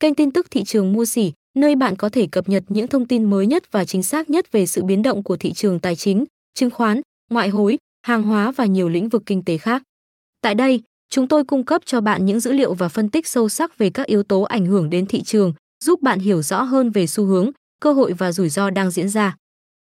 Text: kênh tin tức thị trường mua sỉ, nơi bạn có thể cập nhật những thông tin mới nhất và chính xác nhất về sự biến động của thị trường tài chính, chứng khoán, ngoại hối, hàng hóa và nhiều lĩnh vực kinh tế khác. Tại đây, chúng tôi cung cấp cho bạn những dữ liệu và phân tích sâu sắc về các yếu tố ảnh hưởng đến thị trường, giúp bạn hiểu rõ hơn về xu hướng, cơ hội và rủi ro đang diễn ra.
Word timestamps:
kênh 0.00 0.14
tin 0.14 0.30
tức 0.30 0.50
thị 0.50 0.64
trường 0.64 0.92
mua 0.92 1.04
sỉ, 1.04 1.32
nơi 1.56 1.76
bạn 1.76 1.96
có 1.96 2.08
thể 2.08 2.26
cập 2.26 2.48
nhật 2.48 2.64
những 2.68 2.88
thông 2.88 3.06
tin 3.06 3.24
mới 3.24 3.46
nhất 3.46 3.72
và 3.72 3.84
chính 3.84 4.02
xác 4.02 4.30
nhất 4.30 4.52
về 4.52 4.66
sự 4.66 4.84
biến 4.84 5.02
động 5.02 5.22
của 5.22 5.36
thị 5.36 5.52
trường 5.52 5.80
tài 5.80 5.96
chính, 5.96 6.24
chứng 6.54 6.70
khoán, 6.70 7.00
ngoại 7.30 7.48
hối, 7.48 7.78
hàng 8.06 8.22
hóa 8.22 8.52
và 8.52 8.64
nhiều 8.64 8.88
lĩnh 8.88 9.08
vực 9.08 9.22
kinh 9.26 9.44
tế 9.44 9.58
khác. 9.58 9.82
Tại 10.40 10.54
đây, 10.54 10.82
chúng 11.10 11.28
tôi 11.28 11.44
cung 11.44 11.64
cấp 11.64 11.82
cho 11.84 12.00
bạn 12.00 12.26
những 12.26 12.40
dữ 12.40 12.52
liệu 12.52 12.74
và 12.74 12.88
phân 12.88 13.08
tích 13.08 13.26
sâu 13.26 13.48
sắc 13.48 13.78
về 13.78 13.90
các 13.90 14.06
yếu 14.06 14.22
tố 14.22 14.42
ảnh 14.42 14.66
hưởng 14.66 14.90
đến 14.90 15.06
thị 15.06 15.22
trường, 15.22 15.52
giúp 15.84 16.02
bạn 16.02 16.18
hiểu 16.18 16.42
rõ 16.42 16.62
hơn 16.62 16.90
về 16.90 17.06
xu 17.06 17.24
hướng, 17.24 17.50
cơ 17.80 17.92
hội 17.92 18.12
và 18.12 18.32
rủi 18.32 18.48
ro 18.48 18.70
đang 18.70 18.90
diễn 18.90 19.08
ra. 19.08 19.36